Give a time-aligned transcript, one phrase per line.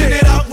[0.00, 0.49] send it out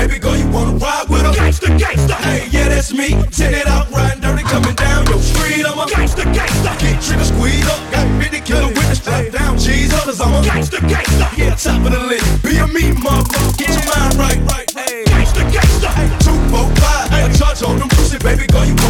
[0.00, 2.14] Baby girl, you wanna ride with a gangsta, gangsta.
[2.24, 3.10] Hey, yeah, that's me.
[3.28, 5.60] Ten it out, riding dirty, coming down your street.
[5.66, 6.72] I'm a gangsta, gangsta.
[6.80, 10.18] Get trigger squeeze up, got many killer witness, drop down cheese others.
[10.22, 11.36] I'm a gangsta, gangsta.
[11.36, 12.42] Yeah, top of the list.
[12.42, 13.58] Be a me, motherfucker.
[13.58, 14.68] Get your mind right, right.
[15.04, 15.90] Gangsta, gangsta.
[16.24, 17.12] Two, four, five.
[17.12, 18.89] I charge on them pussy, baby girl, you want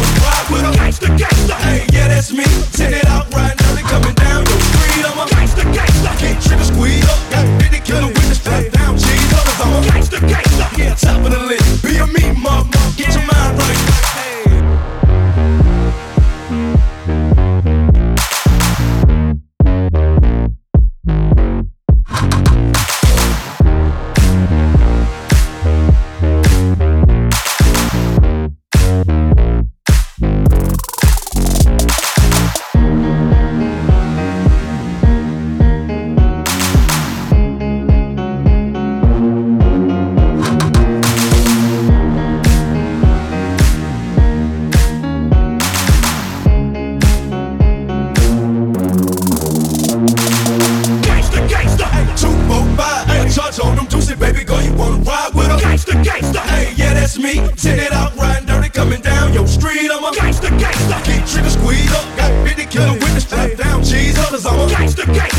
[61.27, 62.05] trigger squeeze up.
[62.17, 64.29] Got 50 killer witness, strap down, cheese up.
[64.29, 65.30] Cause I'm a gangster gangster.